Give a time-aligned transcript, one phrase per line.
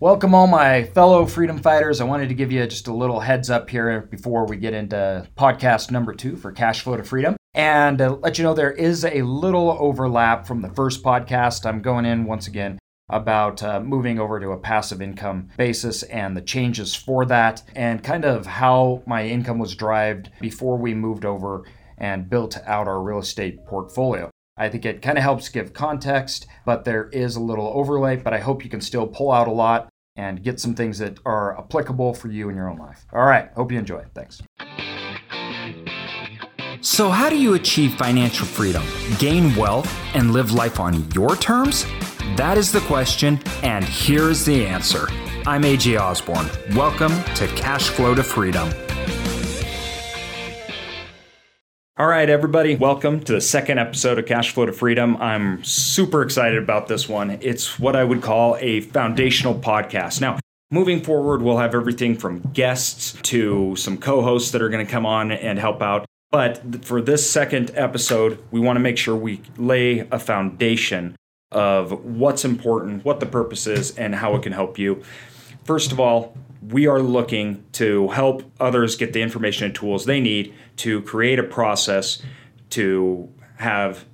[0.00, 2.00] Welcome, all my fellow freedom fighters.
[2.00, 5.28] I wanted to give you just a little heads up here before we get into
[5.36, 9.04] podcast number two for Cash Flow to Freedom and uh, let you know there is
[9.04, 11.66] a little overlap from the first podcast.
[11.66, 12.78] I'm going in once again
[13.10, 18.02] about uh, moving over to a passive income basis and the changes for that, and
[18.02, 21.66] kind of how my income was derived before we moved over
[21.98, 24.29] and built out our real estate portfolio.
[24.60, 28.16] I think it kind of helps give context, but there is a little overlay.
[28.16, 31.18] But I hope you can still pull out a lot and get some things that
[31.24, 33.06] are applicable for you in your own life.
[33.10, 34.04] All right, hope you enjoy.
[34.14, 34.42] Thanks.
[36.82, 38.82] So, how do you achieve financial freedom,
[39.18, 41.86] gain wealth, and live life on your terms?
[42.36, 45.08] That is the question, and here's the answer.
[45.46, 46.50] I'm AJ Osborne.
[46.76, 48.70] Welcome to Cash Flow to Freedom.
[52.00, 55.18] All right, everybody, welcome to the second episode of Cash Flow to Freedom.
[55.18, 57.36] I'm super excited about this one.
[57.42, 60.18] It's what I would call a foundational podcast.
[60.18, 60.38] Now,
[60.70, 64.90] moving forward, we'll have everything from guests to some co hosts that are going to
[64.90, 66.06] come on and help out.
[66.30, 71.16] But for this second episode, we want to make sure we lay a foundation
[71.52, 75.02] of what's important, what the purpose is, and how it can help you.
[75.64, 76.34] First of all,
[76.66, 81.38] we are looking to help others get the information and tools they need to create
[81.38, 82.22] a process
[82.70, 84.04] to have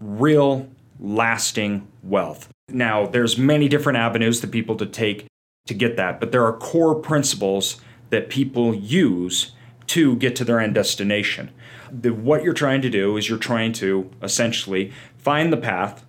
[0.00, 0.68] real
[0.98, 2.48] lasting wealth.
[2.68, 5.26] Now, there's many different avenues that people to take
[5.66, 9.52] to get that, but there are core principles that people use
[9.88, 11.50] to get to their end destination.
[11.90, 16.04] The, what you're trying to do is you're trying to essentially find the path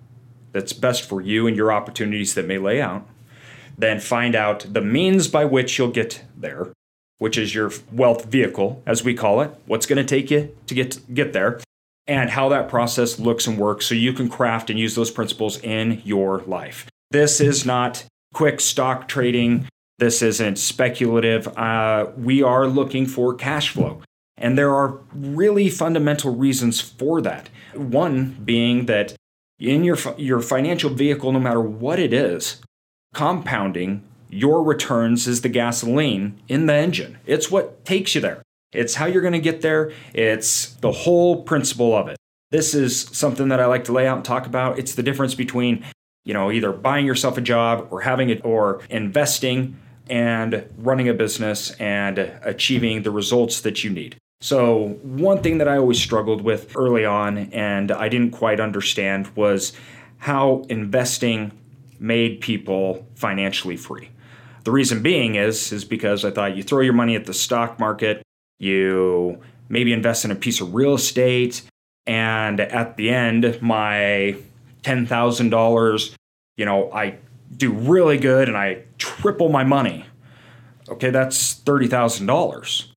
[0.52, 3.08] that's best for you and your opportunities that may lay out
[3.78, 6.72] then find out the means by which you'll get there,
[7.18, 10.74] which is your wealth vehicle, as we call it, what's going to take you to
[10.74, 11.60] get, get there,
[12.08, 15.60] and how that process looks and works so you can craft and use those principles
[15.62, 16.88] in your life.
[17.12, 19.68] This is not quick stock trading.
[20.00, 21.48] This isn't speculative.
[21.58, 24.02] Uh, we are looking for cash flow.
[24.36, 27.50] And there are really fundamental reasons for that.
[27.74, 29.16] One being that
[29.60, 32.60] in your, your financial vehicle, no matter what it is,
[33.14, 34.04] compounding
[34.34, 37.18] your returns is the gasoline in the engine.
[37.26, 38.42] It's what takes you there.
[38.72, 39.92] It's how you're going to get there.
[40.14, 42.18] It's the whole principle of it.
[42.52, 44.80] This is something that I like to lay out and talk about.
[44.80, 45.86] It's the difference between,
[46.26, 49.78] you know, either buying yourself a job or having it or investing
[50.10, 54.18] and running a business and achieving the results that you need.
[54.42, 59.28] So, one thing that I always struggled with early on and I didn't quite understand
[59.38, 59.72] was
[60.18, 61.54] how investing
[62.00, 64.10] made people financially free.
[64.64, 67.80] The reason being is is because I thought you throw your money at the stock
[67.80, 68.22] market,
[68.60, 71.62] you maybe invest in a piece of real estate,
[72.06, 74.38] and at the end, my
[74.82, 76.16] ten thousand dollars,
[76.58, 77.18] you know, I
[77.56, 80.06] do really good and I triple my money.
[80.90, 82.90] Okay, that's thirty thousand dollars.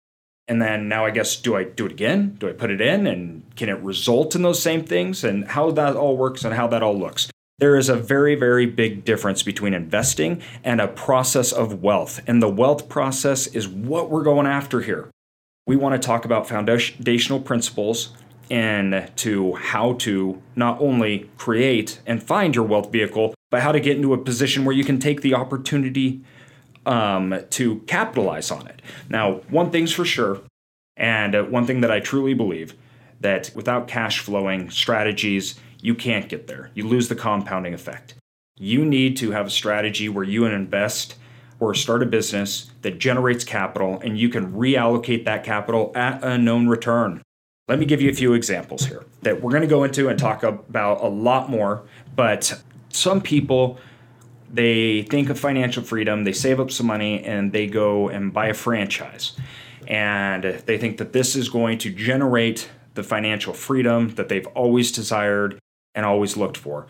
[0.49, 2.37] And then now I guess do I do it again?
[2.38, 5.72] Do I put it in and can it result in those same things and how
[5.72, 7.28] that all works and how that all looks?
[7.59, 12.21] There is a very, very big difference between investing and a process of wealth.
[12.27, 15.11] And the wealth process is what we're going after here.
[15.67, 18.15] We want to talk about foundational principles
[18.50, 23.81] and to how to not only create and find your wealth vehicle, but how to
[23.81, 26.23] get into a position where you can take the opportunity
[26.84, 28.83] um, to capitalize on it.
[29.09, 30.43] Now, one thing's for sure,
[30.97, 32.75] and one thing that I truly believe
[33.21, 36.73] that without cash flowing strategies, you can't get there.
[36.75, 38.15] You lose the compounding effect.
[38.59, 41.15] You need to have a strategy where you invest
[41.61, 46.39] or start a business that generates capital and you can reallocate that capital at a
[46.39, 47.23] known return.
[47.69, 50.19] Let me give you a few examples here that we're going to go into and
[50.19, 51.85] talk about a lot more.
[52.17, 53.79] But some people,
[54.53, 58.49] they think of financial freedom, they save up some money, and they go and buy
[58.49, 59.37] a franchise.
[59.87, 64.91] And they think that this is going to generate the financial freedom that they've always
[64.91, 65.61] desired
[65.97, 66.87] and always looked for.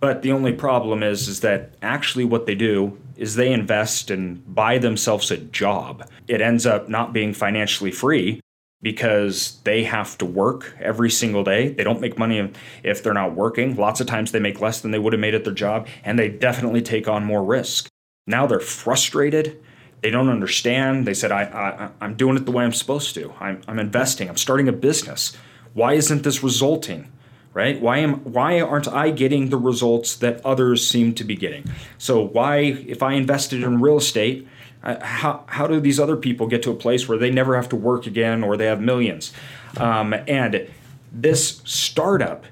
[0.00, 4.42] But the only problem is is that actually what they do is they invest and
[4.52, 6.08] buy themselves a job.
[6.26, 8.40] It ends up not being financially free
[8.82, 11.68] because they have to work every single day.
[11.68, 12.50] They don't make money
[12.82, 13.76] if they're not working.
[13.76, 16.18] Lots of times they make less than they would have made at their job and
[16.18, 17.88] they definitely take on more risk.
[18.26, 19.62] Now they're frustrated.
[20.00, 21.06] They don't understand.
[21.06, 23.34] They said, I, I, am doing it the way I'm supposed to.
[23.38, 24.30] I'm, I'm investing.
[24.30, 25.36] I'm starting a business.
[25.74, 27.12] Why isn't this resulting?
[27.52, 27.80] Right?
[27.80, 31.64] Why am why aren't I getting the results that others seem to be getting?
[31.98, 34.46] So why, if I invested in real estate,
[34.82, 37.68] uh, how how do these other people get to a place where they never have
[37.70, 39.32] to work again or they have millions?
[39.76, 40.68] Um, and
[41.12, 42.46] this startup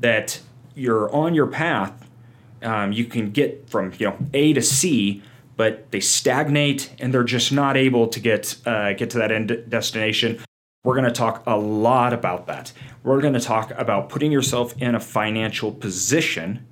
[0.00, 0.40] that
[0.74, 2.02] you're on your path
[2.62, 5.22] um, you can get from you know A to C,
[5.56, 9.64] but they stagnate and they're just not able to get uh, get to that end
[9.68, 10.38] destination.
[10.84, 12.72] We're going to talk a lot about that.
[13.04, 16.66] We're going to talk about putting yourself in a financial position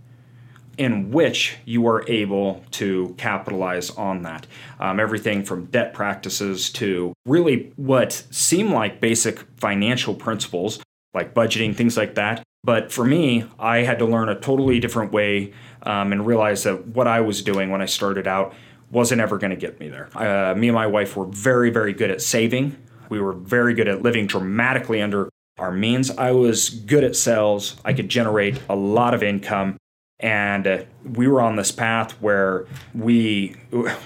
[0.77, 4.49] in which you are able to capitalize on that.
[4.81, 10.83] Um, everything from debt practices to really what seem like basic financial principles
[11.15, 12.43] like budgeting, things like that.
[12.65, 15.53] But for me, I had to learn a totally different way
[15.85, 18.55] um, and realize that what I was doing when I started out
[18.91, 20.09] wasn't ever going to get me there.
[20.17, 22.77] Uh, me and my wife were very, very good at saving.
[23.11, 25.29] We were very good at living dramatically under
[25.59, 26.11] our means.
[26.11, 27.77] I was good at sales.
[27.85, 29.77] I could generate a lot of income
[30.21, 33.57] and uh, we were on this path where we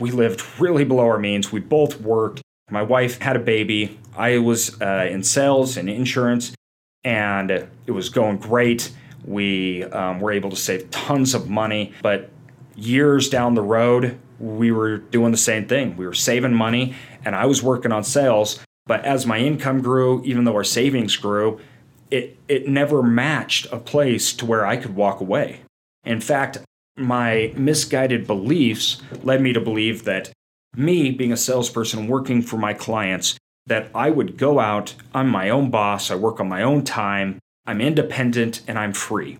[0.01, 1.53] we lived really below our means.
[1.53, 2.41] We both worked.
[2.71, 3.99] My wife had a baby.
[4.17, 6.55] I was uh, in sales and insurance,
[7.03, 8.93] and it was going great.
[9.25, 12.31] We um, were able to save tons of money, but
[12.77, 15.97] years down the road, we were doing the same thing.
[15.97, 18.61] We were saving money, and I was working on sales.
[18.87, 21.61] But as my income grew, even though our savings grew,
[22.11, 25.61] it it never matched a place to where I could walk away.
[26.05, 26.59] In fact,
[26.97, 30.31] my misguided beliefs led me to believe that
[30.77, 33.37] me being a salesperson working for my clients,
[33.67, 37.39] that I would go out, I'm my own boss, I work on my own time,
[37.67, 39.39] I'm independent, and I'm free.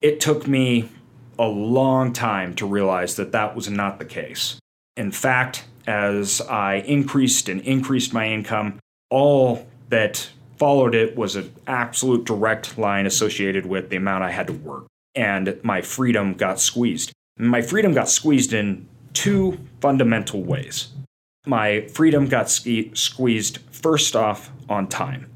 [0.00, 0.88] It took me
[1.38, 4.58] a long time to realize that that was not the case.
[4.96, 8.78] In fact, as I increased and increased my income,
[9.10, 14.46] all that followed it was an absolute direct line associated with the amount I had
[14.46, 17.12] to work and my freedom got squeezed.
[17.38, 20.88] My freedom got squeezed in two fundamental ways.
[21.46, 25.30] My freedom got ske- squeezed first off on time.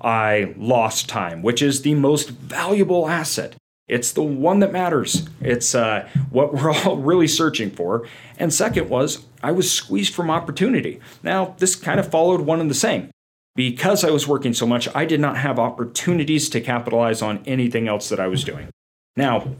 [0.00, 3.54] I lost time, which is the most valuable asset.
[3.88, 5.28] It's the one that matters.
[5.40, 8.06] It's uh, what we're all really searching for.
[8.38, 11.00] And second was, I was squeezed from opportunity.
[11.22, 13.10] Now, this kind of followed one and the same.
[13.54, 17.86] Because I was working so much, I did not have opportunities to capitalize on anything
[17.86, 18.70] else that I was doing.
[19.14, 19.56] Now,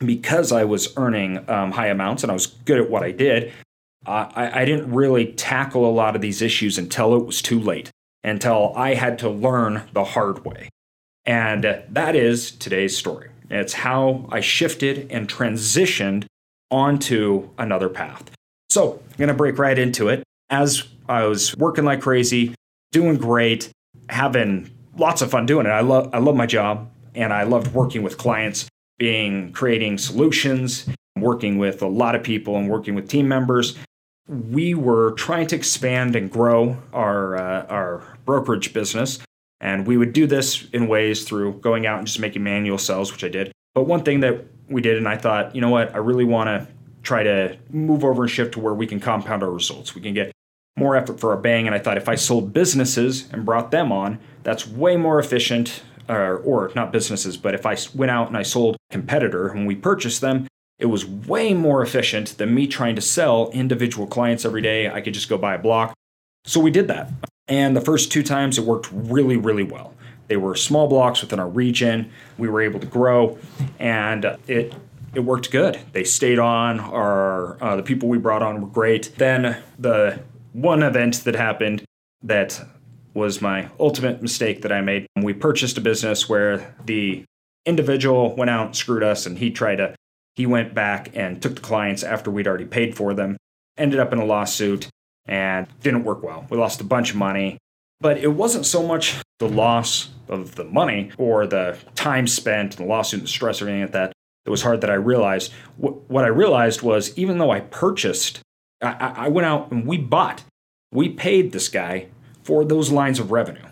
[0.00, 3.52] because I was earning um, high amounts and I was good at what I did,
[4.04, 7.90] I, I didn't really tackle a lot of these issues until it was too late,
[8.24, 10.68] until I had to learn the hard way.
[11.24, 13.28] And that is today's story.
[13.52, 16.24] It's how I shifted and transitioned
[16.70, 18.30] onto another path.
[18.70, 20.24] So I'm going to break right into it.
[20.50, 22.54] As I was working like crazy,
[22.90, 23.70] doing great,
[24.08, 25.70] having lots of fun doing it.
[25.70, 28.68] I love I love my job and I loved working with clients
[28.98, 33.76] being creating solutions, working with a lot of people and working with team members.
[34.28, 39.18] We were trying to expand and grow our uh, our brokerage business,
[39.62, 43.12] and we would do this in ways through going out and just making manual sales,
[43.12, 43.52] which I did.
[43.74, 46.48] But one thing that we did, and I thought, you know what, I really want
[46.48, 46.66] to
[47.02, 49.94] try to move over and shift to where we can compound our results.
[49.94, 50.32] We can get
[50.76, 51.66] more effort for our bang.
[51.66, 55.82] And I thought if I sold businesses and brought them on, that's way more efficient
[56.08, 59.66] or, or not businesses, but if I went out and I sold a competitor and
[59.66, 60.48] we purchased them,
[60.78, 64.90] it was way more efficient than me trying to sell individual clients every day.
[64.90, 65.94] I could just go buy a block.
[66.44, 67.10] So we did that.
[67.48, 69.94] And the first two times it worked really, really well.
[70.28, 72.10] They were small blocks within our region.
[72.38, 73.38] We were able to grow,
[73.78, 74.74] and it
[75.14, 75.78] it worked good.
[75.92, 76.80] They stayed on.
[76.80, 79.12] Our uh, the people we brought on were great.
[79.18, 80.20] Then the
[80.52, 81.84] one event that happened
[82.22, 82.60] that
[83.14, 85.06] was my ultimate mistake that I made.
[85.20, 87.24] We purchased a business where the
[87.66, 89.94] individual went out and screwed us, and he tried to,
[90.34, 93.36] he went back and took the clients after we'd already paid for them,
[93.76, 94.88] ended up in a lawsuit,
[95.26, 96.46] and didn't work well.
[96.50, 97.58] We lost a bunch of money,
[98.00, 102.86] but it wasn't so much the loss of the money or the time spent and
[102.86, 104.12] the lawsuit and the stress or anything like that.
[104.44, 105.52] It was hard that I realized.
[105.76, 108.40] What I realized was even though I purchased,
[108.82, 110.42] I, I went out and we bought,
[110.90, 112.08] we paid this guy
[112.42, 113.66] for those lines of revenue.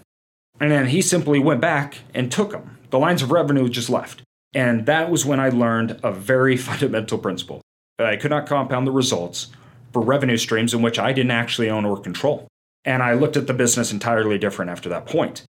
[0.61, 2.79] And then he simply went back and took them.
[2.91, 4.23] The lines of revenue just left.
[4.55, 7.63] And that was when I learned a very fundamental principle
[7.99, 9.49] that I could not compound the results
[9.93, 12.47] for revenue streams in which I didn't actually own or control.
[12.85, 15.45] And I looked at the business entirely different after that point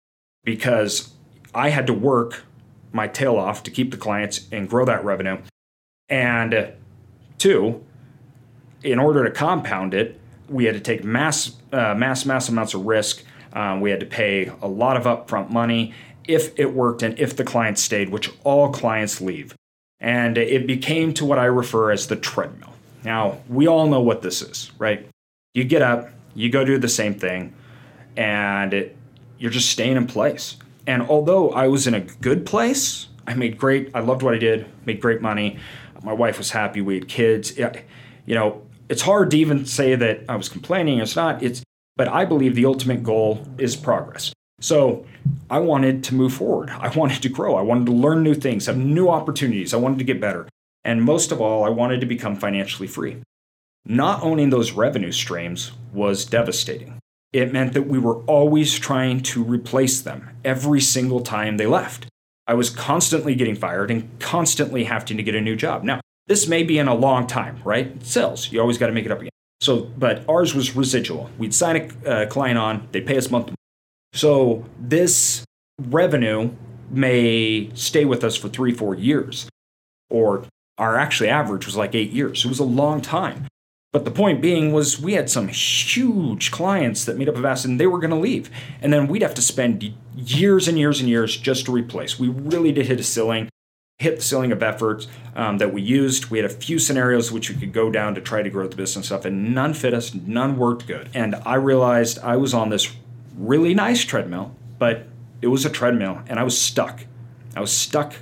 [0.44, 1.12] because
[1.54, 2.44] I had to work
[2.92, 5.38] my tail off to keep the clients and grow that revenue.
[6.08, 6.72] And
[7.38, 7.84] two,
[8.82, 12.86] in order to compound it, we had to take mass, uh, mass, mass amounts of
[12.86, 13.24] risk.
[13.52, 15.92] Um, we had to pay a lot of upfront money
[16.28, 19.54] if it worked and if the client stayed, which all clients leave.
[19.98, 22.75] And it became to what I refer as the treadmill.
[23.06, 25.08] Now, we all know what this is, right?
[25.54, 27.54] You get up, you go do the same thing,
[28.16, 28.96] and it,
[29.38, 30.56] you're just staying in place.
[30.88, 34.38] And although I was in a good place, I made great, I loved what I
[34.38, 35.56] did, made great money.
[36.02, 36.80] My wife was happy.
[36.80, 37.56] We had kids.
[37.56, 40.98] You know, it's hard to even say that I was complaining.
[40.98, 41.44] It's not.
[41.44, 41.62] It's
[41.94, 44.32] but I believe the ultimate goal is progress.
[44.60, 45.06] So
[45.48, 46.70] I wanted to move forward.
[46.70, 47.54] I wanted to grow.
[47.54, 49.72] I wanted to learn new things, have new opportunities.
[49.72, 50.48] I wanted to get better.
[50.86, 53.16] And most of all, I wanted to become financially free.
[53.84, 57.00] Not owning those revenue streams was devastating.
[57.32, 62.06] It meant that we were always trying to replace them every single time they left.
[62.46, 65.82] I was constantly getting fired and constantly having to get a new job.
[65.82, 68.00] Now, this may be in a long time, right?
[68.06, 69.30] Sales, you always got to make it up again.
[69.60, 71.30] So, but ours was residual.
[71.36, 73.52] We'd sign a uh, client on, they'd pay us month.
[74.12, 75.44] So this
[75.82, 76.52] revenue
[76.90, 79.48] may stay with us for three, four years,
[80.10, 80.44] or
[80.78, 82.44] our actually average was like eight years.
[82.44, 83.46] It was a long time.
[83.92, 87.64] But the point being was we had some huge clients that made up of us
[87.64, 88.50] and they were going to leave.
[88.82, 92.18] And then we'd have to spend years and years and years just to replace.
[92.18, 93.48] We really did hit a ceiling
[93.98, 96.26] hit the ceiling of efforts um, that we used.
[96.26, 98.76] We had a few scenarios which we could go down to try to grow the
[98.76, 101.08] business stuff, and none fit us, none worked good.
[101.14, 102.94] And I realized I was on this
[103.36, 105.06] really nice treadmill, but
[105.40, 107.06] it was a treadmill, and I was stuck.
[107.54, 108.14] I was stuck,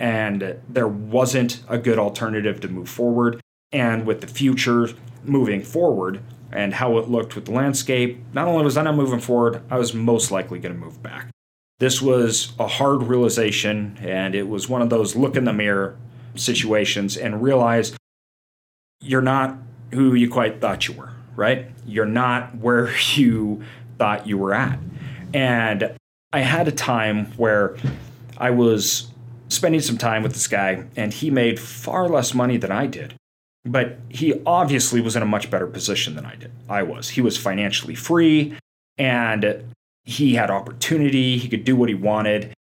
[0.00, 3.38] and there wasn't a good alternative to move forward.
[3.70, 4.88] And with the future
[5.22, 9.20] moving forward and how it looked with the landscape, not only was I not moving
[9.20, 11.28] forward, I was most likely going to move back.
[11.80, 15.96] This was a hard realization, and it was one of those look in the mirror
[16.34, 17.94] situations and realize
[19.02, 19.58] you're not
[19.92, 21.66] who you quite thought you were, right?
[21.86, 23.62] You're not where you
[23.98, 24.78] thought you were at.
[25.34, 25.94] And
[26.32, 27.76] I had a time where
[28.38, 29.09] I was
[29.50, 33.14] spending some time with this guy, and he made far less money than I did.
[33.64, 36.52] But he obviously was in a much better position than I did.
[36.68, 37.10] I was.
[37.10, 38.56] He was financially free,
[38.96, 39.64] and
[40.04, 42.52] he had opportunity, he could do what he wanted.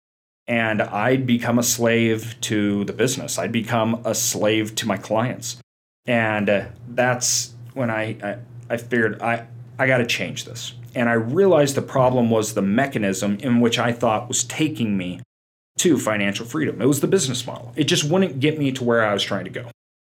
[0.46, 3.38] And I'd become a slave to the business.
[3.38, 5.58] I'd become a slave to my clients.
[6.06, 8.38] And uh, that's when I, I,
[8.70, 9.46] I figured I,
[9.78, 10.72] I got to change this.
[10.94, 15.20] And I realized the problem was the mechanism in which I thought was taking me
[15.78, 16.80] to financial freedom.
[16.80, 17.72] It was the business model.
[17.76, 19.70] It just wouldn't get me to where I was trying to go.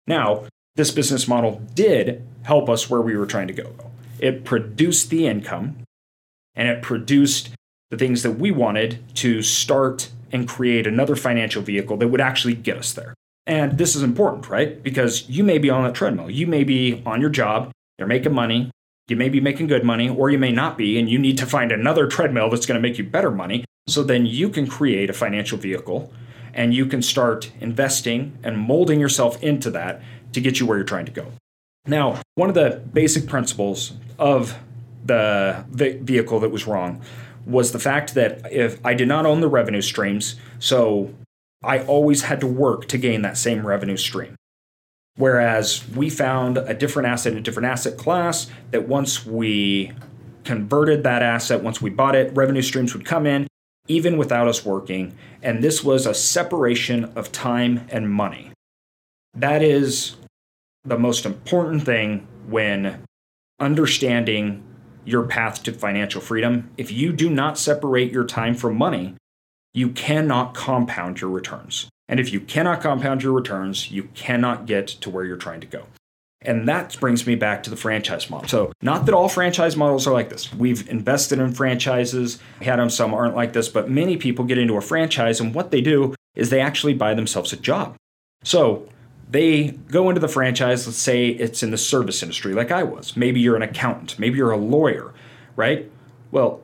[0.06, 0.44] Now,
[0.76, 3.72] this business model did help us where we were trying to go.
[4.18, 5.78] It produced the income
[6.54, 7.50] and it produced
[7.90, 12.54] the things that we wanted to start and create another financial vehicle that would actually
[12.54, 13.14] get us there.
[13.46, 14.82] And this is important, right?
[14.82, 18.32] Because you may be on a treadmill, you may be on your job, you're making
[18.32, 18.70] money,
[19.08, 21.46] you may be making good money, or you may not be, and you need to
[21.46, 23.64] find another treadmill that's going to make you better money.
[23.86, 26.12] So then you can create a financial vehicle
[26.54, 30.00] and you can start investing and molding yourself into that
[30.32, 31.32] to get you where you're trying to go.
[31.86, 34.56] Now, one of the basic principles of
[35.04, 37.02] the vehicle that was wrong
[37.44, 41.12] was the fact that if I did not own the revenue streams, so
[41.62, 44.36] I always had to work to gain that same revenue stream.
[45.16, 49.92] Whereas we found a different asset, in a different asset class that once we
[50.42, 53.46] converted that asset, once we bought it, revenue streams would come in
[53.86, 55.14] even without us working.
[55.42, 58.50] And this was a separation of time and money.
[59.34, 60.16] That is
[60.84, 63.02] the most important thing when
[63.60, 64.62] understanding
[65.04, 69.14] your path to financial freedom, if you do not separate your time from money,
[69.74, 71.88] you cannot compound your returns.
[72.08, 75.66] And if you cannot compound your returns, you cannot get to where you're trying to
[75.66, 75.86] go.
[76.42, 78.48] And that brings me back to the franchise model.
[78.48, 80.52] So, not that all franchise models are like this.
[80.52, 84.76] We've invested in franchises, had them, some aren't like this, but many people get into
[84.76, 87.96] a franchise, and what they do is they actually buy themselves a job.
[88.42, 88.86] So,
[89.30, 93.16] they go into the franchise, let's say it's in the service industry, like I was.
[93.16, 95.14] Maybe you're an accountant, maybe you're a lawyer,
[95.56, 95.90] right?
[96.30, 96.60] Well,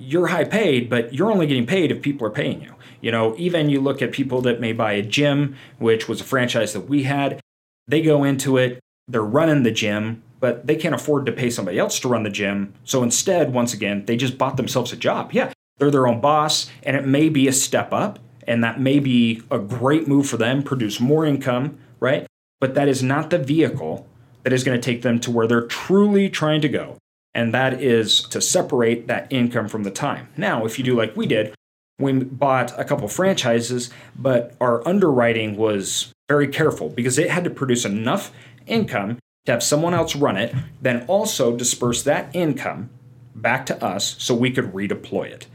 [0.00, 2.74] you're high paid, but you're only getting paid if people are paying you.
[3.00, 6.24] You know, even you look at people that may buy a gym, which was a
[6.24, 7.40] franchise that we had,
[7.86, 11.78] they go into it, they're running the gym, but they can't afford to pay somebody
[11.78, 12.72] else to run the gym.
[12.84, 15.32] So instead, once again, they just bought themselves a job.
[15.32, 19.00] Yeah, they're their own boss, and it may be a step up, and that may
[19.00, 22.26] be a great move for them, produce more income, right?
[22.58, 24.06] But that is not the vehicle
[24.42, 26.96] that is going to take them to where they're truly trying to go.
[27.34, 30.28] And that is to separate that income from the time.
[30.36, 31.54] Now, if you do like we did,
[31.98, 37.50] we bought a couple franchises, but our underwriting was very careful because it had to
[37.50, 38.32] produce enough
[38.66, 42.90] income to have someone else run it, then also disperse that income
[43.34, 45.46] back to us so we could redeploy it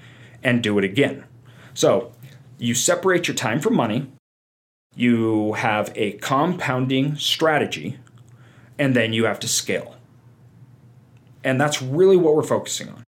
[0.43, 1.25] and do it again.
[1.73, 2.11] So
[2.57, 4.11] you separate your time from money,
[4.95, 7.97] you have a compounding strategy,
[8.77, 9.95] and then you have to scale.
[11.45, 13.03] And that's really what we're focusing on.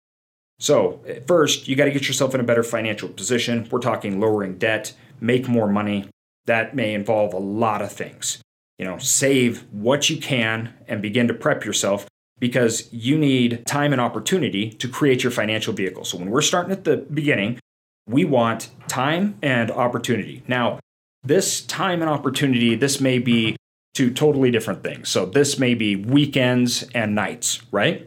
[0.59, 3.67] So, first, you got to get yourself in a better financial position.
[3.71, 6.09] We're talking lowering debt, make more money.
[6.45, 8.39] That may involve a lot of things.
[8.77, 12.07] you know, save what you can and begin to prep yourself
[12.39, 16.03] because you need time and opportunity to create your financial vehicle.
[16.03, 17.59] So when we're starting at the beginning,
[18.07, 20.43] we want time and opportunity.
[20.47, 20.79] Now,
[21.23, 23.55] this time and opportunity, this may be
[23.93, 25.09] two totally different things.
[25.09, 28.05] So this may be weekends and nights, right?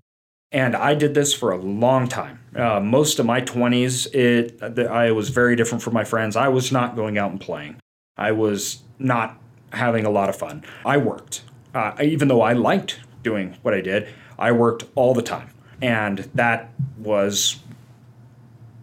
[0.51, 2.41] And I did this for a long time.
[2.57, 6.37] Uh, most of my 20s, it I was very different from my friends.
[6.37, 7.77] I was not going out and playing.
[8.17, 9.39] I was not
[9.73, 10.65] having a lot of fun.
[10.85, 11.43] I worked.
[11.75, 15.51] Uh, even though I liked doing what I did, I worked all the time.
[15.83, 17.61] And that was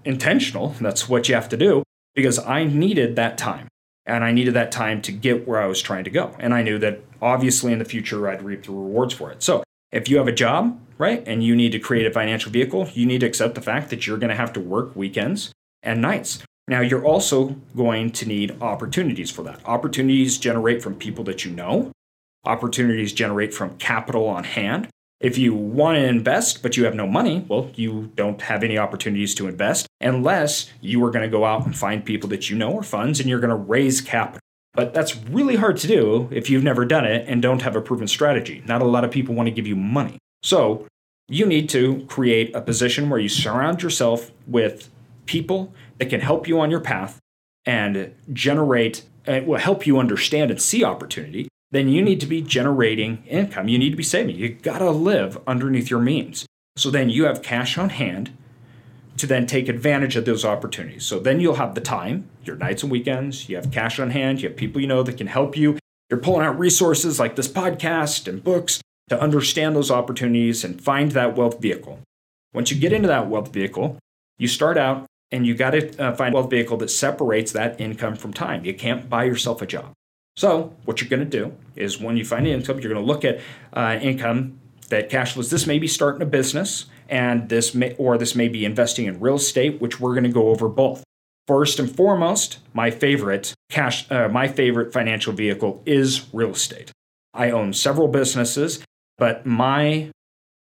[0.05, 0.75] intentional.
[0.79, 3.67] That's what you have to do because I needed that time.
[4.05, 6.35] And I needed that time to get where I was trying to go.
[6.39, 9.41] And I knew that obviously in the future I'd reap the rewards for it.
[9.41, 9.63] So
[9.95, 13.05] if you have a job, right, and you need to create a financial vehicle, you
[13.05, 16.43] need to accept the fact that you're going to have to work weekends and nights.
[16.67, 19.61] Now, you're also going to need opportunities for that.
[19.65, 21.91] Opportunities generate from people that you know,
[22.43, 24.89] opportunities generate from capital on hand.
[25.21, 28.77] If you want to invest, but you have no money, well, you don't have any
[28.77, 32.57] opportunities to invest unless you are going to go out and find people that you
[32.57, 34.41] know or funds and you're going to raise capital.
[34.75, 37.81] But that's really hard to do if you've never done it and don't have a
[37.81, 38.61] proven strategy.
[38.65, 40.17] Not a lot of people want to give you money.
[40.43, 40.85] So
[41.27, 44.89] you need to create a position where you surround yourself with
[45.25, 47.19] people that can help you on your path
[47.65, 51.47] and generate, it uh, will help you understand and see opportunity.
[51.71, 53.67] Then you need to be generating income.
[53.67, 54.35] You need to be saving.
[54.35, 56.45] You gotta live underneath your means.
[56.77, 58.37] So then you have cash on hand
[59.17, 61.05] to then take advantage of those opportunities.
[61.05, 64.41] So then you'll have the time, your nights and weekends, you have cash on hand,
[64.41, 65.77] you have people you know that can help you.
[66.09, 71.11] You're pulling out resources like this podcast and books to understand those opportunities and find
[71.11, 71.99] that wealth vehicle.
[72.53, 73.97] Once you get into that wealth vehicle,
[74.37, 77.79] you start out and you got to uh, find a wealth vehicle that separates that
[77.79, 78.65] income from time.
[78.65, 79.91] You can't buy yourself a job.
[80.37, 83.23] So, what you're going to do is when you find income, you're going to look
[83.23, 83.39] at
[83.73, 85.49] uh, income that cash flows.
[85.49, 89.19] This may be starting a business and this may or this may be investing in
[89.19, 91.03] real estate, which we're going to go over both.
[91.47, 96.91] First and foremost, my favorite cash, uh, my favorite financial vehicle is real estate.
[97.33, 98.83] I own several businesses,
[99.17, 100.09] but my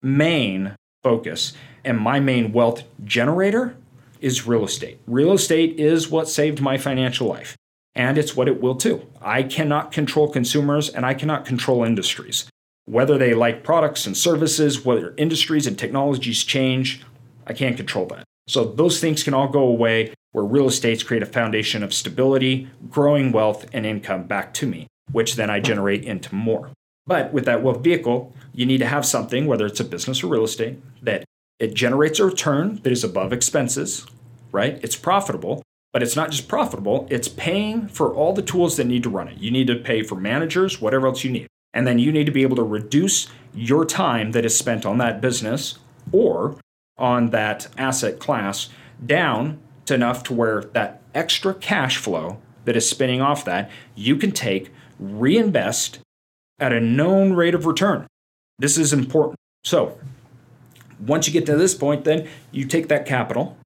[0.02, 1.54] main focus
[1.84, 3.76] and my main wealth generator
[4.20, 4.98] is real estate.
[5.06, 7.56] Real estate is what saved my financial life,
[7.94, 9.06] and it's what it will too.
[9.22, 12.46] I cannot control consumers and I cannot control industries.
[12.86, 17.02] Whether they like products and services, whether industries and technologies change,
[17.46, 18.24] I can't control that.
[18.46, 22.68] So those things can all go away where real estates create a foundation of stability,
[22.90, 26.70] growing wealth, and income back to me, which then I generate into more.
[27.06, 30.26] But with that wealth vehicle, you need to have something, whether it's a business or
[30.26, 31.24] real estate, that
[31.58, 34.06] it generates a return that is above expenses,
[34.52, 34.78] right?
[34.82, 39.04] It's profitable, but it's not just profitable, it's paying for all the tools that need
[39.04, 39.38] to run it.
[39.38, 41.46] You need to pay for managers, whatever else you need.
[41.74, 44.98] And then you need to be able to reduce your time that is spent on
[44.98, 45.78] that business
[46.12, 46.56] or
[46.96, 48.70] on that asset class
[49.04, 54.16] down to enough to where that extra cash flow that is spinning off that you
[54.16, 55.98] can take, reinvest
[56.58, 58.06] at a known rate of return.
[58.58, 59.36] This is important.
[59.64, 59.98] So,
[61.00, 63.58] once you get to this point, then you take that capital.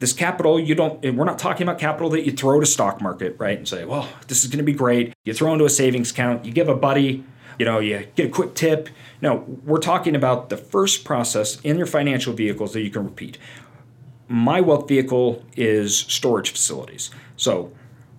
[0.00, 3.36] This capital, you don't, we're not talking about capital that you throw to stock market,
[3.38, 3.56] right?
[3.56, 5.14] And say, well, this is going to be great.
[5.24, 7.24] You throw into a savings account, you give a buddy
[7.58, 8.88] you know, you get a quick tip.
[9.20, 13.38] No, we're talking about the first process in your financial vehicles that you can repeat.
[14.28, 17.10] My wealth vehicle is storage facilities.
[17.36, 17.72] So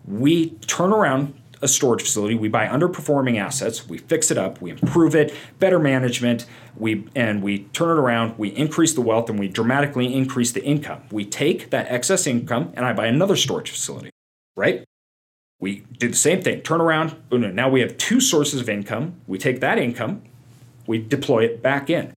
[0.05, 4.71] we turn around a storage facility, we buy underperforming assets, we fix it up, we
[4.71, 6.45] improve it, better management,
[6.75, 10.63] we and we turn it around, we increase the wealth and we dramatically increase the
[10.63, 11.01] income.
[11.11, 14.11] We take that excess income and I buy another storage facility,
[14.55, 14.85] right?
[15.59, 19.19] We do the same thing, turn around, oh now we have two sources of income.
[19.25, 20.21] We take that income,
[20.85, 22.13] we deploy it back in.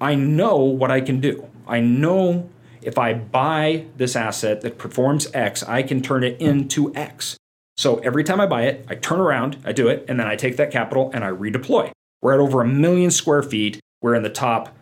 [0.00, 1.48] I know what I can do.
[1.66, 2.50] I know
[2.82, 7.36] if I buy this asset that performs X, I can turn it into X.
[7.76, 10.36] So every time I buy it, I turn around, I do it, and then I
[10.36, 11.90] take that capital and I redeploy.
[12.22, 13.80] We're at over a million square feet.
[14.00, 14.76] We're in the top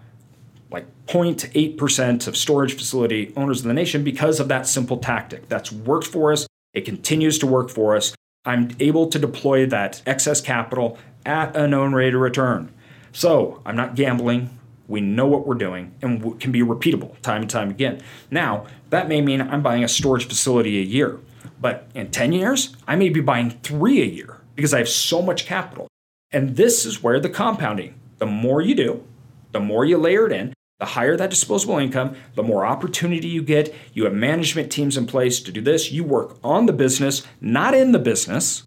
[0.70, 5.48] like 0.8% of storage facility owners in the nation because of that simple tactic.
[5.48, 6.46] That's worked for us.
[6.72, 8.14] It continues to work for us.
[8.44, 12.72] I'm able to deploy that excess capital at a known rate of return.
[13.12, 14.58] So I'm not gambling.
[14.88, 18.00] We know what we're doing and can be repeatable time and time again.
[18.30, 21.20] Now, that may mean I'm buying a storage facility a year,
[21.60, 25.22] but in 10 years, I may be buying three a year because I have so
[25.22, 25.88] much capital.
[26.30, 29.04] And this is where the compounding, the more you do,
[29.52, 33.40] the more you layer it in, the higher that disposable income, the more opportunity you
[33.40, 33.72] get.
[33.94, 35.92] You have management teams in place to do this.
[35.92, 38.64] You work on the business, not in the business.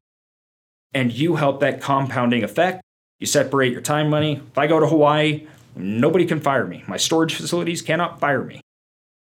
[0.93, 2.82] and you help that compounding effect.
[3.19, 4.41] You separate your time money.
[4.49, 6.86] If I go to Hawaii, nobody can fire me.
[6.88, 8.62] My storage facilities cannot fire me.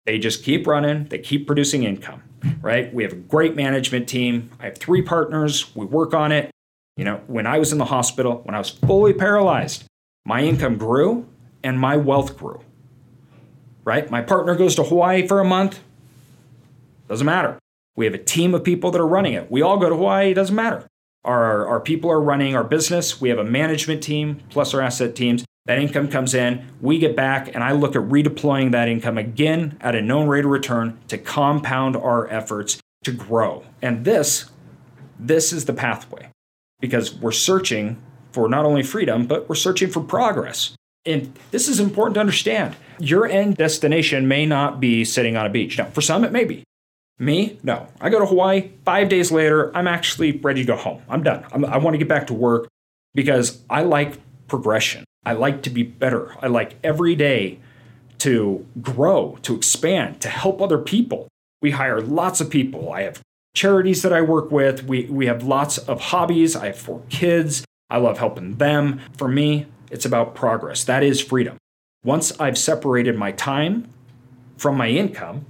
[0.05, 2.23] They just keep running, they keep producing income,
[2.61, 2.93] right?
[2.93, 4.51] We have a great management team.
[4.61, 6.49] I have three partners, we work on it.
[6.95, 9.83] You know, when I was in the hospital, when I was fully paralyzed,
[10.25, 11.27] my income grew
[11.61, 12.61] and my wealth grew.
[13.85, 14.09] Right?
[14.11, 15.79] My partner goes to Hawaii for a month,
[17.07, 17.59] doesn't matter.
[17.95, 19.49] We have a team of people that are running it.
[19.49, 20.87] We all go to Hawaii, doesn't matter.
[21.23, 23.21] Our, our people are running our business.
[23.21, 25.45] We have a management team plus our asset teams.
[25.65, 29.77] That income comes in, we get back, and I look at redeploying that income again
[29.81, 33.63] at a known rate of return to compound our efforts to grow.
[33.81, 34.51] And this,
[35.19, 36.29] this is the pathway
[36.79, 37.99] because we're searching
[38.31, 40.75] for not only freedom, but we're searching for progress.
[41.05, 42.75] And this is important to understand.
[42.99, 45.77] Your end destination may not be sitting on a beach.
[45.77, 46.63] Now, for some, it may be.
[47.17, 47.59] Me?
[47.63, 47.87] No.
[48.01, 48.71] I go to Hawaii.
[48.83, 51.01] Five days later, I'm actually ready to go home.
[51.07, 51.45] I'm done.
[51.51, 52.67] I'm, i want to get back to work
[53.13, 55.05] because I like progression.
[55.25, 56.35] I like to be better.
[56.41, 57.59] I like every day
[58.19, 61.27] to grow, to expand, to help other people.
[61.61, 62.91] We hire lots of people.
[62.91, 63.21] I have
[63.55, 64.83] charities that I work with.
[64.83, 66.55] We, we have lots of hobbies.
[66.55, 67.65] I have four kids.
[67.89, 68.99] I love helping them.
[69.17, 70.83] For me, it's about progress.
[70.83, 71.57] That is freedom.
[72.03, 73.91] Once I've separated my time
[74.57, 75.45] from my income,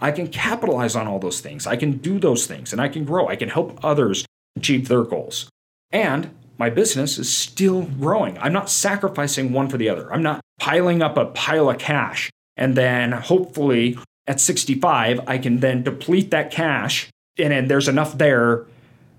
[0.00, 1.66] I can capitalize on all those things.
[1.66, 3.28] I can do those things and I can grow.
[3.28, 4.24] I can help others
[4.56, 5.48] achieve their goals.
[5.90, 8.38] And my business is still growing.
[8.38, 10.12] I'm not sacrificing one for the other.
[10.12, 15.60] I'm not piling up a pile of cash and then hopefully at 65, I can
[15.60, 18.66] then deplete that cash and, and there's enough there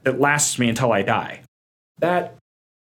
[0.04, 1.42] that lasts me until I die.
[2.00, 2.38] That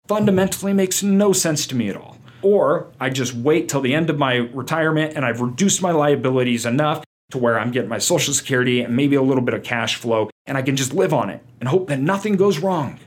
[0.10, 2.17] fundamentally makes no sense to me at all.
[2.41, 6.65] Or I just wait till the end of my retirement and I've reduced my liabilities
[6.65, 9.98] enough to where I'm getting my social security and maybe a little bit of cash
[9.98, 13.00] flow, and I can just live on it and hope that nothing goes wrong.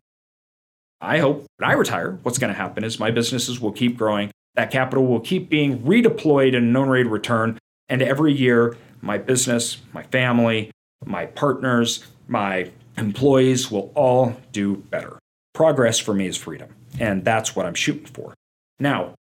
[1.01, 4.31] I hope when I retire, what's going to happen is my businesses will keep growing.
[4.55, 7.59] That capital will keep being redeployed in a known rate return.
[7.88, 10.71] And every year, my business, my family,
[11.05, 15.19] my partners, my employees will all do better.
[15.53, 16.73] Progress for me is freedom.
[17.01, 18.35] And that's what I'm shooting for.
[18.79, 19.15] Now,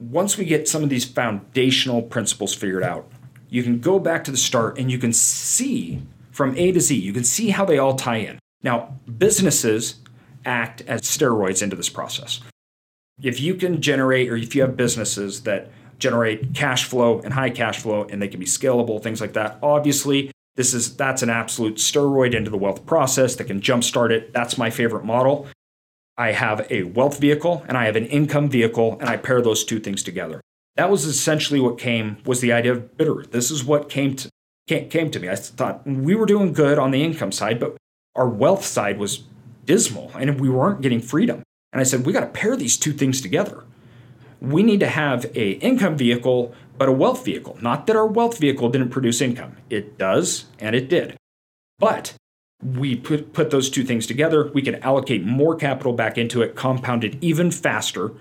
[0.00, 3.10] once we get some of these foundational principles figured out,
[3.48, 6.02] you can go back to the start and you can see
[6.32, 8.38] from A to Z, you can see how they all tie in.
[8.62, 9.96] Now, businesses
[10.44, 12.40] act as steroids into this process.
[13.22, 17.50] If you can generate, or if you have businesses that generate cash flow and high
[17.50, 21.30] cash flow and they can be scalable, things like that, obviously, this is that's an
[21.30, 24.32] absolute steroid into the wealth process that can jumpstart it.
[24.32, 25.46] That's my favorite model.
[26.16, 29.64] I have a wealth vehicle and I have an income vehicle, and I pair those
[29.64, 30.40] two things together.
[30.76, 33.30] That was essentially what came was the idea of Bitterroot.
[33.30, 34.30] This is what came to
[34.66, 35.28] came to me.
[35.28, 37.76] I thought we were doing good on the income side, but
[38.16, 39.24] our wealth side was
[39.66, 41.42] dismal and we weren't getting freedom.
[41.72, 43.64] And I said, we got to pair these two things together.
[44.40, 47.58] We need to have a income vehicle, but a wealth vehicle.
[47.60, 49.56] Not that our wealth vehicle didn't produce income.
[49.68, 51.16] It does, and it did.
[51.78, 52.14] But
[52.64, 54.50] we put, put those two things together.
[54.52, 58.12] We can allocate more capital back into it, compound it even faster,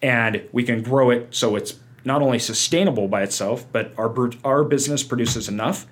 [0.00, 4.64] and we can grow it so it's not only sustainable by itself, but our, our
[4.64, 5.86] business produces enough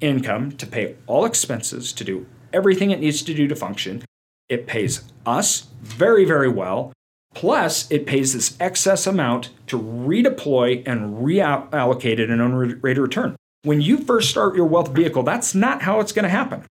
[0.00, 4.02] income to pay all expenses, to do everything it needs to do to function.
[4.48, 6.92] It pays us very, very well.
[7.34, 13.02] Plus, it pays this excess amount to redeploy and reallocate it in own rate of
[13.02, 13.36] return.
[13.62, 16.64] When you first start your wealth vehicle, that's not how it's going to happen.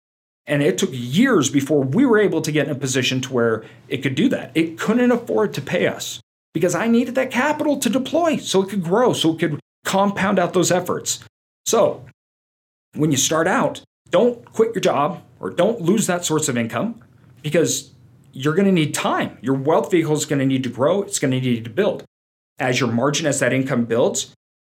[0.47, 3.63] And it took years before we were able to get in a position to where
[3.87, 4.51] it could do that.
[4.55, 6.19] It couldn't afford to pay us
[6.53, 10.39] because I needed that capital to deploy so it could grow, so it could compound
[10.39, 11.23] out those efforts.
[11.65, 12.05] So,
[12.95, 17.01] when you start out, don't quit your job or don't lose that source of income
[17.41, 17.91] because
[18.33, 19.37] you're going to need time.
[19.41, 22.03] Your wealth vehicle is going to need to grow, it's going to need to build.
[22.59, 24.33] As your margin, as that income builds,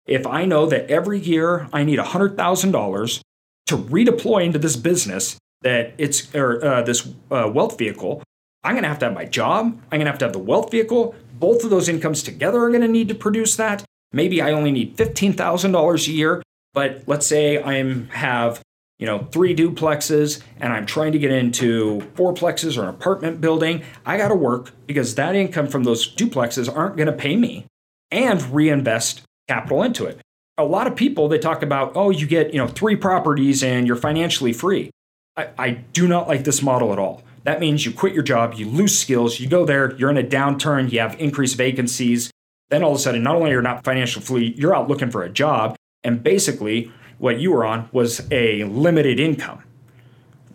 [0.05, 3.21] if I know that every year I need $100,000
[3.67, 8.23] to redeploy into this business, that it's or uh, this uh, wealth vehicle,
[8.63, 9.65] I'm going to have to have my job.
[9.91, 12.69] I'm going to have to have the wealth vehicle both of those incomes together are
[12.69, 13.83] going to need to produce that.
[14.13, 16.41] Maybe I only need $15,000 a year,
[16.73, 18.61] but let's say I have
[18.97, 23.83] you know, three duplexes and I'm trying to get into fourplexes or an apartment building,
[24.05, 27.65] I got to work because that income from those duplexes aren't going to pay me
[28.09, 30.21] and reinvest capital into it.
[30.57, 33.85] A lot of people they talk about, oh, you get, you know, three properties and
[33.85, 34.91] you're financially free.
[35.35, 37.23] I, I do not like this model at all.
[37.43, 40.23] That means you quit your job, you lose skills, you go there, you're in a
[40.23, 42.31] downturn, you have increased vacancies.
[42.69, 45.11] Then all of a sudden, not only are you not financially free, you're out looking
[45.11, 45.75] for a job.
[46.03, 49.63] And basically, what you were on was a limited income.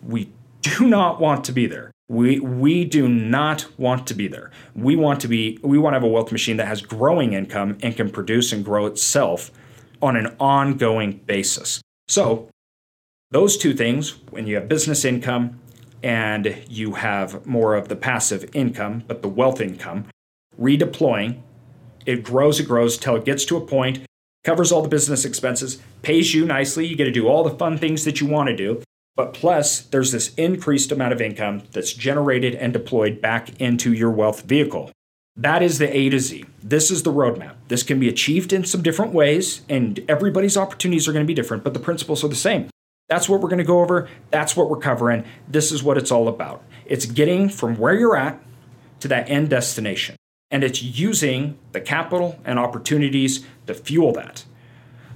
[0.03, 0.31] We
[0.63, 1.91] do not want to be there.
[2.09, 4.51] We we do not want to be there.
[4.75, 7.77] We want to be we want to have a wealth machine that has growing income
[7.83, 9.51] and can produce and grow itself
[10.01, 11.83] on an ongoing basis.
[12.09, 12.49] So,
[13.31, 15.61] those two things, when you have business income
[16.03, 20.07] and you have more of the passive income, but the wealth income,
[20.59, 21.41] redeploying,
[22.07, 24.01] it grows, it grows till it gets to a point,
[24.45, 26.87] covers all the business expenses, pays you nicely.
[26.87, 28.83] You get to do all the fun things that you want to do.
[29.15, 34.11] But plus, there's this increased amount of income that's generated and deployed back into your
[34.11, 34.93] wealth vehicle.
[35.37, 36.45] That is the A to Z.
[36.63, 37.57] This is the roadmap.
[37.67, 41.35] This can be achieved in some different ways, and everybody's opportunities are going to be
[41.35, 42.71] different, but the principles are the same.
[43.09, 44.09] That's what we're going to go over.
[44.31, 45.25] That's what we're covering.
[45.49, 46.63] This is what it's all about.
[46.85, 48.41] It's getting from where you're at
[49.01, 50.17] to that end destination.
[50.51, 54.45] And it's using the capital and opportunities to fuel that.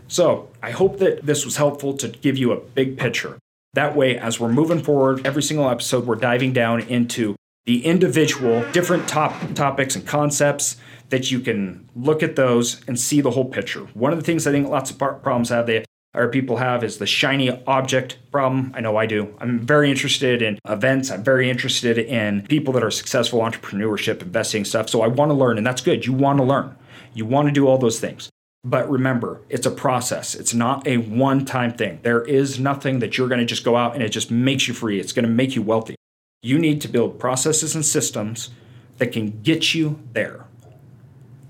[0.09, 3.38] So I hope that this was helpful to give you a big picture.
[3.74, 8.70] That way, as we're moving forward, every single episode, we're diving down into the individual
[8.72, 10.76] different top topics and concepts
[11.09, 13.81] that you can look at those and see the whole picture.
[13.94, 16.98] One of the things I think lots of problems have they or people have is
[16.98, 18.72] the shiny object problem.
[18.75, 19.35] I know I do.
[19.38, 21.11] I'm very interested in events.
[21.11, 24.90] I'm very interested in people that are successful entrepreneurship, investing stuff.
[24.90, 26.05] So I want to learn, and that's good.
[26.05, 26.77] You want to learn.
[27.14, 28.31] You want to do all those things.
[28.64, 30.35] But remember, it's a process.
[30.35, 31.98] It's not a one time thing.
[32.03, 34.75] There is nothing that you're going to just go out and it just makes you
[34.75, 35.01] free.
[35.01, 35.96] It's going to make you wealthy.
[36.42, 38.51] You need to build processes and systems
[38.98, 40.44] that can get you there.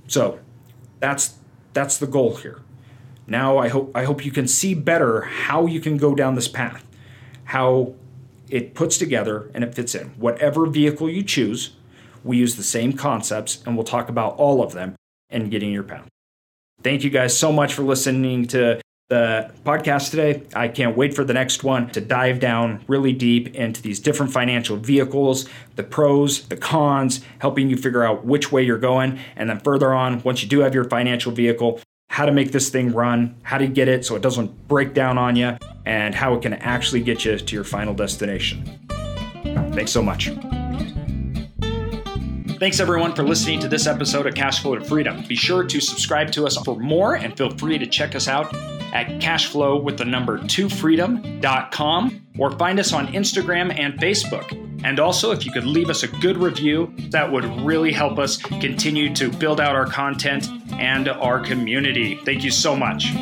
[0.07, 0.39] So
[1.01, 1.35] that's
[1.75, 2.63] that's the goal here.
[3.27, 6.49] Now I hope I hope you can see better how you can go down this
[6.49, 6.85] path.
[7.45, 7.95] How
[8.49, 10.09] it puts together and it fits in.
[10.11, 11.75] Whatever vehicle you choose,
[12.23, 14.95] we use the same concepts and we'll talk about all of them
[15.31, 16.09] and getting your pound.
[16.83, 20.43] Thank you guys so much for listening to the podcast today.
[20.55, 24.33] I can't wait for the next one to dive down really deep into these different
[24.33, 29.19] financial vehicles, the pros, the cons, helping you figure out which way you're going.
[29.37, 31.81] And then further on, once you do have your financial vehicle,
[32.13, 35.17] how to make this thing run, how to get it so it doesn't break down
[35.17, 38.63] on you, and how it can actually get you to your final destination.
[39.73, 40.31] Thanks so much.
[42.59, 45.25] Thanks everyone for listening to this episode of Cashflow to Freedom.
[45.27, 48.55] Be sure to subscribe to us for more and feel free to check us out
[48.93, 54.72] at cashflow with the number 2freedom.com or find us on Instagram and Facebook.
[54.85, 58.37] And also, if you could leave us a good review, that would really help us
[58.37, 62.17] continue to build out our content and our community.
[62.25, 63.13] Thank you so much.